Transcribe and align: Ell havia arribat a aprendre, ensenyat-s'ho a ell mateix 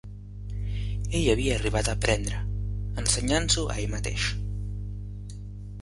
Ell 1.19 1.27
havia 1.33 1.57
arribat 1.57 1.91
a 1.91 1.95
aprendre, 1.99 2.39
ensenyat-s'ho 3.03 3.67
a 3.75 3.77
ell 3.85 3.95
mateix 3.97 4.27